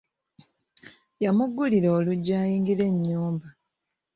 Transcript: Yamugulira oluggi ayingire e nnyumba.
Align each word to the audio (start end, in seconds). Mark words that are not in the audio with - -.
Yamugulira 1.23 1.89
oluggi 1.97 2.31
ayingire 2.41 2.83
e 2.89 2.93
nnyumba. 2.95 3.47